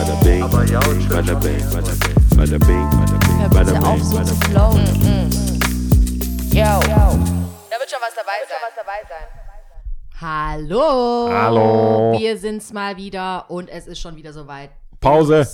bada 0.00 0.14
bing, 0.24 0.40
bada 0.40 0.80
bing, 0.80 1.08
bada 1.12 1.34
bing, 1.40 1.60
bada 2.36 2.58
bing, 2.66 2.88
bada 3.52 3.72
bing, 3.82 4.00
bing. 4.10 4.26
flowen. 4.48 5.30
Yo. 6.52 6.80
Da 7.70 7.76
wird 7.78 7.90
schon 7.90 8.00
was 8.00 8.14
dabei 8.16 8.40
sein. 8.48 9.26
Hallo. 10.20 11.28
Hallo. 11.30 12.18
Wir 12.18 12.38
sind's 12.38 12.72
mal 12.72 12.96
wieder 12.96 13.50
und 13.50 13.68
es 13.68 13.86
ist 13.86 14.00
schon 14.00 14.16
wieder 14.16 14.32
soweit. 14.32 14.70
Pause. 15.00 15.46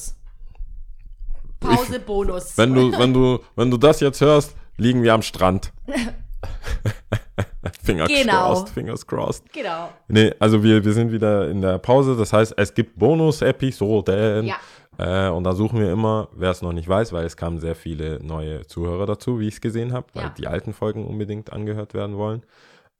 Pause 1.58 1.98
Bonus. 1.98 2.56
Wenn 2.56 2.74
du, 2.74 2.96
wenn 2.96 3.12
du, 3.12 3.40
wenn 3.56 3.70
du 3.70 3.76
das 3.76 3.98
jetzt 4.00 4.20
hörst, 4.20 4.54
liegen 4.76 5.02
wir 5.02 5.14
am 5.14 5.22
Strand. 5.22 5.72
Fingers 7.82 8.08
Genau. 8.08 8.32
crossed, 8.54 8.68
fingers 8.70 9.06
crossed. 9.06 9.52
Genau. 9.52 9.90
Nee, 10.08 10.32
also 10.38 10.62
wir, 10.62 10.84
wir 10.84 10.92
sind 10.92 11.12
wieder 11.12 11.48
in 11.50 11.60
der 11.62 11.78
Pause. 11.78 12.16
Das 12.16 12.32
heißt, 12.32 12.54
es 12.56 12.74
gibt 12.74 12.98
Bonus-Episoden. 12.98 14.46
Ja. 14.46 14.57
Äh, 14.98 15.30
und 15.30 15.44
da 15.44 15.52
suchen 15.54 15.79
wir 15.80 15.93
immer, 15.93 16.29
wer 16.34 16.50
es 16.50 16.62
noch 16.62 16.72
nicht 16.72 16.88
weiß, 16.88 17.12
weil 17.12 17.26
es 17.26 17.36
kamen 17.36 17.58
sehr 17.60 17.74
viele 17.74 18.18
neue 18.24 18.66
Zuhörer 18.66 19.07
dazu, 19.07 19.38
wie 19.40 19.48
ich 19.48 19.54
es 19.54 19.60
gesehen 19.60 19.93
habe, 19.93 20.07
weil 20.14 20.24
Ja. 20.24 20.34
die 20.38 20.46
alten 20.46 20.72
Folgen 20.72 21.07
unbedingt 21.07 21.52
angehört 21.52 21.93
werden 21.94 22.16
wollen. 22.16 22.43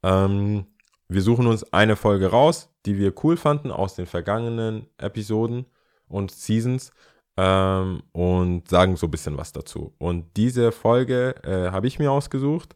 Ähm, 0.03 0.65
wir 1.09 1.21
suchen 1.21 1.47
uns 1.47 1.71
eine 1.73 1.95
Folge 1.95 2.27
raus, 2.27 2.69
die 2.85 2.97
wir 2.97 3.13
cool 3.23 3.37
fanden 3.37 3.71
aus 3.71 3.95
den 3.95 4.05
vergangenen 4.05 4.87
Episoden 4.97 5.65
und 6.07 6.31
Seasons 6.31 6.91
ähm, 7.37 8.03
und 8.11 8.67
sagen 8.69 8.95
so 8.95 9.07
ein 9.07 9.11
bisschen 9.11 9.37
was 9.37 9.51
dazu. 9.53 9.93
Und 9.97 10.25
diese 10.37 10.71
Folge 10.71 11.35
äh, 11.43 11.71
habe 11.71 11.87
ich 11.87 11.97
mir 11.97 12.11
ausgesucht. 12.11 12.75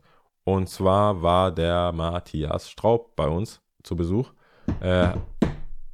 Und 0.56 0.68
zwar 0.68 1.22
war 1.22 1.52
der 1.52 1.92
Matthias 1.94 2.70
Straub 2.70 3.16
bei 3.16 3.28
uns 3.28 3.62
zu 3.84 3.96
Besuch. 3.96 4.32
Äh, 4.82 5.14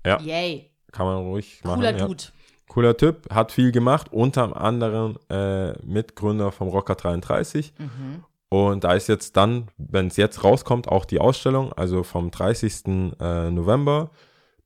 ja, 0.05 0.19
Yay. 0.21 0.71
kann 0.91 1.05
man 1.05 1.17
ruhig 1.17 1.61
machen. 1.63 1.75
Cooler 1.79 1.97
ja. 1.97 2.07
Dude. 2.07 2.23
Cooler 2.67 2.97
Typ, 2.97 3.33
hat 3.33 3.51
viel 3.51 3.71
gemacht, 3.71 4.07
unter 4.11 4.59
anderem 4.59 5.17
äh, 5.29 5.71
Mitgründer 5.85 6.51
vom 6.51 6.67
Rocker 6.67 6.95
33. 6.95 7.73
Mhm. 7.77 8.23
Und 8.49 8.83
da 8.83 8.93
ist 8.93 9.07
jetzt 9.07 9.37
dann, 9.37 9.67
wenn 9.77 10.07
es 10.07 10.17
jetzt 10.17 10.43
rauskommt, 10.43 10.87
auch 10.87 11.05
die 11.05 11.19
Ausstellung, 11.19 11.71
also 11.73 12.03
vom 12.03 12.31
30. 12.31 13.13
Äh, 13.19 13.51
November 13.51 14.09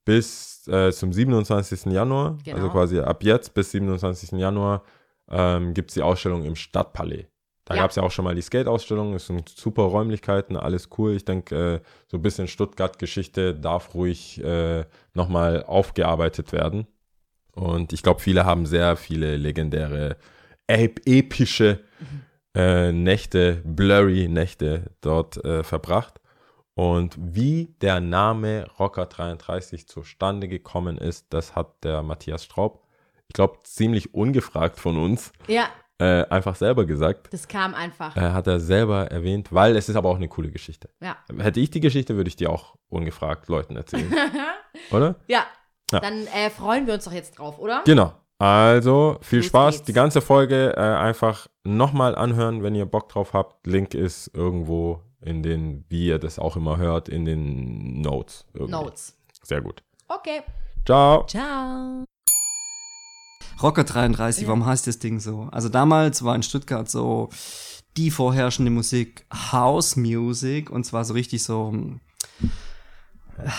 bis 0.06 0.67
äh, 0.67 0.92
zum 0.92 1.12
27. 1.14 1.86
Januar, 1.92 2.38
Genau. 2.44 2.58
also 2.58 2.69
quasi 2.69 3.00
ab 3.00 3.23
jetzt 3.23 3.53
bis 3.53 3.72
27. 3.72 4.31
Januar, 4.39 4.84
ähm, 5.30 5.73
gibt 5.73 5.92
es 5.92 5.95
die 5.95 6.02
Ausstellung 6.02 6.44
im 6.44 6.56
Stadtpalais. 6.56 7.25
Da 7.72 7.77
Ja. 7.77 7.83
gab 7.83 7.91
es 7.91 7.95
ja 7.95 8.03
auch 8.03 8.11
schon 8.11 8.25
mal 8.25 8.36
die 8.36 8.41
Skate-Ausstellung, 8.41 9.14
es 9.14 9.27
sind 9.27 9.47
super 9.47 9.83
Räumlichkeiten, 9.83 10.58
alles 10.58 10.89
cool. 10.97 11.16
Ich 11.16 11.23
denke, 11.23 11.75
äh, 11.75 11.80
so 12.08 12.17
ein 12.17 12.22
bisschen 12.22 12.50
Stuttgart-Geschichte 12.50 13.55
darf 13.55 13.94
ruhig 13.95 14.44
äh, 14.44 14.83
nochmal 15.13 15.63
aufgearbeitet 15.63 16.52
werden. 16.52 16.86
Und 17.53 17.94
ich 17.94 18.03
glaube, 18.03 18.19
viele 18.19 18.44
haben 18.45 18.66
sehr 18.66 18.97
viele 18.97 19.38
legendäre, 19.38 20.17
ep 20.67 21.00
epische 21.05 21.80
äh, 22.55 22.91
Nächte, 22.91 23.61
blurry 23.63 24.28
Nächte 24.28 24.91
dort 25.00 25.44
äh, 25.45 25.63
verbracht. 25.63 26.19
Und 26.73 27.16
wie 27.17 27.73
der 27.81 28.02
Name 28.02 28.67
Rocker 28.80 29.06
33 29.06 29.88
zustande 29.88 30.47
gekommen 30.50 30.97
ist, 30.97 31.28
das 31.30 31.56
hat 31.56 31.83
der 31.85 32.02
Matthias 32.03 32.44
Straub, 32.44 32.83
ich 33.28 33.33
glaube, 33.33 33.59
ziemlich 33.63 34.13
ungefragt 34.13 34.78
von 34.78 34.97
uns, 34.97 35.31
Ja, 35.47 35.69
äh, 36.02 36.25
einfach 36.30 36.55
selber 36.55 36.85
gesagt. 36.85 37.31
das 37.31 37.47
kam 37.47 37.75
einfach. 37.75 38.17
Äh, 38.17 38.31
hat 38.31 38.47
er 38.47 38.59
selber 38.59 39.11
erwähnt, 39.11 39.53
weil 39.53 39.75
es 39.75 39.88
ist 39.88 39.95
aber 39.95 40.09
auch 40.09 40.16
eine 40.16 40.27
coole 40.27 40.49
Geschichte. 40.49 40.89
Ja. 40.99 41.16
Hätte 41.38 41.59
ich 41.59 41.69
die 41.69 41.80
Geschichte, 41.80 42.16
würde 42.16 42.27
ich 42.27 42.35
die 42.35 42.47
auch 42.47 42.75
ungefragt 42.89 43.47
Leuten 43.47 43.75
erzählen. 43.75 44.11
Oder? 44.91 45.16
Ja. 45.27 45.45
Ja. 45.91 45.99
Dann 45.99 46.25
äh, 46.27 46.49
freuen 46.49 46.88
wir 46.88 46.95
uns 46.95 47.05
doch 47.05 47.11
jetzt 47.11 47.38
drauf, 47.38 47.59
oder? 47.59 47.81
Genau. 47.85 48.13
Also, 48.39 49.17
viel 49.22 49.39
Los 49.39 49.47
Spaß. 49.47 49.75
geht's. 49.75 49.85
Die 49.88 49.94
ganze 49.94 50.22
Folge 50.22 50.73
äh, 50.75 50.79
einfach 50.79 51.47
nochmal 51.66 52.16
anhören, 52.16 52.63
wenn 52.63 52.73
ihr 52.75 52.85
Bock 52.85 53.09
drauf 53.09 53.33
habt. 53.33 53.67
Link 53.67 53.94
ist 53.94 54.31
irgendwo 54.34 55.01
in 55.19 55.44
den, 55.44 55.84
wie 55.90 56.07
ihr 56.07 56.17
das 56.17 56.40
auch 56.40 56.56
immer 56.56 56.78
hört, 56.78 57.09
in 57.09 57.25
den 57.25 58.01
Notes. 58.01 58.45
Irgendwie. 58.53 58.72
Notes. 58.72 59.17
Sehr 59.44 59.61
gut. 59.61 59.84
Okay. 60.07 60.41
Ciao. 60.85 61.25
Ciao. 61.25 62.06
Rocker 63.63 63.83
33, 63.83 64.44
Ja. 64.44 64.47
warum 64.47 64.66
heißt 64.66 64.88
das 64.88 64.99
Ding 64.99 65.19
so? 65.19 65.47
Also 65.51 65.69
damals 65.69 66.23
war 66.23 66.35
in 66.35 66.44
Stuttgart 66.44 66.89
so 66.89 67.29
die 67.97 68.11
vorherrschende 68.11 68.72
Musik 68.72 69.25
House 69.51 69.95
Music 69.95 70.69
und 70.69 70.85
zwar 70.85 71.03
so 71.05 71.13
richtig 71.13 71.44
so 71.44 71.73
äh, 73.38 73.49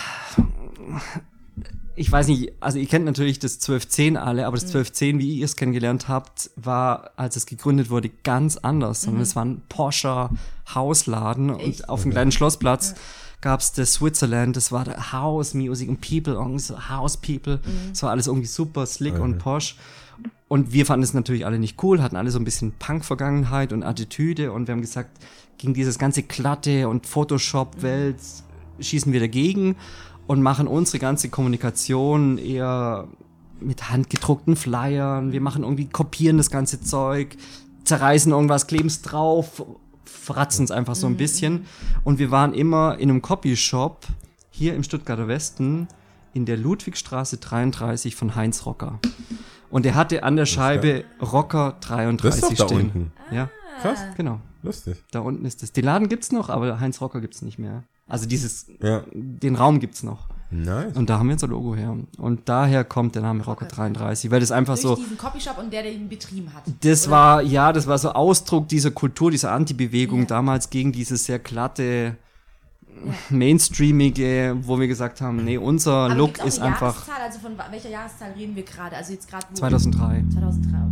ich 1.94 2.10
weiß 2.10 2.28
nicht, 2.28 2.52
also 2.60 2.78
ihr 2.78 2.86
kennt 2.86 3.04
natürlich 3.04 3.38
das 3.38 3.54
1210 3.56 4.16
alle, 4.16 4.46
aber 4.46 4.56
das 4.56 4.64
1210, 4.64 5.18
wie 5.18 5.38
ihr 5.38 5.44
es 5.44 5.56
kennengelernt 5.56 6.08
habt, 6.08 6.50
war, 6.56 7.10
als 7.16 7.36
es 7.36 7.44
gegründet 7.44 7.90
wurde, 7.90 8.08
ganz 8.08 8.56
anders. 8.56 9.02
Sondern 9.02 9.22
es 9.22 9.36
war 9.36 9.44
ein 9.44 9.62
Porscher 9.68 10.30
Hausladen 10.74 11.50
Echt? 11.58 11.80
und 11.82 11.88
auf 11.90 12.02
dem 12.02 12.12
kleinen 12.12 12.32
Schlossplatz 12.32 12.94
gab's 13.42 13.72
das 13.72 13.94
Switzerland, 13.94 14.56
das 14.56 14.72
war 14.72 15.12
House 15.12 15.52
Music 15.52 15.88
und 15.88 16.00
People, 16.00 16.38
House 16.88 17.16
People. 17.18 17.60
Es 17.92 18.02
war 18.02 18.10
alles 18.10 18.28
irgendwie 18.28 18.46
super 18.46 18.86
slick 18.86 19.18
und 19.18 19.38
posh. 19.38 19.76
Und 20.48 20.72
wir 20.72 20.86
fanden 20.86 21.02
es 21.02 21.14
natürlich 21.14 21.44
alle 21.44 21.58
nicht 21.58 21.82
cool, 21.82 22.02
hatten 22.02 22.16
alle 22.16 22.30
so 22.30 22.38
ein 22.38 22.44
bisschen 22.44 22.72
Punk-Vergangenheit 22.78 23.72
und 23.72 23.82
Attitüde 23.82 24.52
und 24.52 24.68
wir 24.68 24.72
haben 24.72 24.80
gesagt, 24.80 25.18
gegen 25.58 25.74
dieses 25.74 25.98
ganze 25.98 26.22
glatte 26.22 26.88
und 26.88 27.06
Photoshop-Welt 27.06 28.16
schießen 28.78 29.12
wir 29.12 29.20
dagegen 29.20 29.76
und 30.26 30.42
machen 30.42 30.66
unsere 30.66 30.98
ganze 30.98 31.28
Kommunikation 31.28 32.38
eher 32.38 33.08
mit 33.60 33.90
handgedruckten 33.90 34.56
Flyern. 34.56 35.32
Wir 35.32 35.40
machen 35.40 35.62
irgendwie, 35.62 35.86
kopieren 35.86 36.36
das 36.36 36.50
ganze 36.50 36.80
Zeug, 36.80 37.36
zerreißen 37.84 38.32
irgendwas, 38.32 38.66
kleben 38.66 38.88
es 38.88 39.02
drauf, 39.02 39.64
fratzen 40.04 40.64
es 40.64 40.70
einfach 40.70 40.94
so 40.94 41.06
ein 41.06 41.16
bisschen. 41.16 41.66
Und 42.04 42.18
wir 42.18 42.30
waren 42.30 42.54
immer 42.54 42.98
in 42.98 43.10
einem 43.10 43.22
Copyshop 43.22 44.06
hier 44.50 44.74
im 44.74 44.82
Stuttgarter 44.82 45.28
Westen 45.28 45.88
in 46.34 46.46
der 46.46 46.56
Ludwigstraße 46.56 47.36
33 47.38 48.16
von 48.16 48.34
Heinz 48.34 48.64
Rocker. 48.66 48.98
Und 49.70 49.86
er 49.86 49.94
hatte 49.94 50.22
an 50.22 50.36
der 50.36 50.46
Scheibe 50.46 51.04
Rocker 51.20 51.76
33 51.80 52.40
Das 52.40 52.50
ist 52.50 52.60
doch 52.60 52.66
da 52.68 52.74
stehen. 52.74 52.86
unten. 52.90 53.12
Ja, 53.30 53.50
Krass. 53.80 54.00
genau. 54.16 54.40
Lustig. 54.62 54.96
Da 55.10 55.20
unten 55.20 55.44
ist 55.44 55.62
es. 55.62 55.72
Den 55.72 55.84
Laden 55.86 56.08
gibt's 56.08 56.30
noch, 56.30 56.48
aber 56.50 56.78
Heinz 56.78 57.00
Rocker 57.00 57.20
gibt's 57.20 57.42
nicht 57.42 57.58
mehr. 57.58 57.84
Also 58.06 58.26
dieses, 58.26 58.66
Ja. 58.80 59.02
den 59.12 59.56
Raum 59.56 59.80
gibt's 59.80 60.02
noch. 60.02 60.28
Nice. 60.52 60.94
Und 60.96 61.08
da 61.10 61.18
haben 61.18 61.28
wir 61.28 61.32
unser 61.32 61.48
Logo 61.48 61.74
her. 61.74 61.96
Und 62.18 62.48
daher 62.48 62.84
kommt 62.84 63.14
der 63.14 63.22
Name 63.22 63.42
Rocker 63.44 63.66
33, 63.66 64.30
weil 64.30 64.40
das 64.40 64.52
einfach 64.52 64.74
Durch 64.74 64.82
so, 64.82 64.94
diesen 64.96 65.16
Copyshop 65.16 65.58
und 65.58 65.72
der, 65.72 65.82
der 65.82 65.92
ihn 65.92 66.08
betrieben 66.08 66.52
hat. 66.54 66.62
das 66.82 67.06
Oder? 67.06 67.16
war, 67.16 67.42
ja, 67.42 67.72
das 67.72 67.86
war 67.86 67.96
so 67.98 68.12
Ausdruck 68.12 68.68
dieser 68.68 68.90
Kultur, 68.90 69.30
dieser 69.30 69.52
Anti-Bewegung 69.52 70.20
Ja. 70.20 70.26
damals 70.26 70.68
gegen 70.70 70.92
dieses 70.92 71.24
sehr 71.24 71.38
glatte, 71.38 72.16
mainstreamige, 73.30 74.56
wo 74.62 74.78
wir 74.78 74.86
gesagt 74.86 75.20
haben, 75.20 75.44
nee, 75.44 75.56
unser 75.56 75.92
Aber 76.06 76.14
Look 76.14 76.44
ist 76.44 76.58
eine 76.60 76.72
einfach 76.74 76.94
Jahreszahl? 77.08 77.26
Also 77.26 77.38
von 77.40 77.52
welcher 77.70 77.88
Jahreszahl 77.88 78.32
reden 78.32 78.54
wir 78.54 78.62
gerade? 78.64 78.96
Also 78.96 79.12
jetzt 79.12 79.28
gerade 79.28 79.46
wo- 79.50 79.54
2003. 79.56 80.24
2003, 80.32 80.91